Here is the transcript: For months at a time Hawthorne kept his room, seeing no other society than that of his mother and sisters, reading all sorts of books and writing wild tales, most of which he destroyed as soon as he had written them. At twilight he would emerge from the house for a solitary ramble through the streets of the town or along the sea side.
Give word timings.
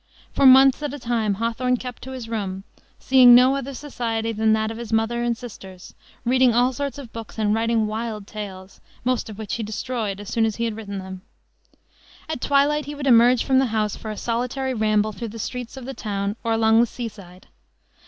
For 0.33 0.47
months 0.47 0.81
at 0.81 0.95
a 0.95 0.97
time 0.97 1.35
Hawthorne 1.35 1.77
kept 1.77 2.05
his 2.05 2.27
room, 2.27 2.63
seeing 2.97 3.35
no 3.35 3.55
other 3.55 3.75
society 3.75 4.31
than 4.31 4.51
that 4.53 4.71
of 4.71 4.77
his 4.77 4.91
mother 4.91 5.21
and 5.21 5.37
sisters, 5.37 5.93
reading 6.25 6.55
all 6.55 6.73
sorts 6.73 6.97
of 6.97 7.13
books 7.13 7.37
and 7.37 7.53
writing 7.53 7.85
wild 7.85 8.25
tales, 8.25 8.81
most 9.03 9.29
of 9.29 9.37
which 9.37 9.53
he 9.53 9.61
destroyed 9.61 10.19
as 10.19 10.27
soon 10.27 10.43
as 10.43 10.55
he 10.55 10.65
had 10.65 10.75
written 10.75 10.97
them. 10.97 11.21
At 12.27 12.41
twilight 12.41 12.85
he 12.85 12.95
would 12.95 13.05
emerge 13.05 13.43
from 13.43 13.59
the 13.59 13.67
house 13.67 13.95
for 13.95 14.09
a 14.09 14.17
solitary 14.17 14.73
ramble 14.73 15.11
through 15.11 15.27
the 15.27 15.37
streets 15.37 15.77
of 15.77 15.85
the 15.85 15.93
town 15.93 16.35
or 16.43 16.51
along 16.51 16.79
the 16.79 16.87
sea 16.87 17.07
side. 17.07 17.45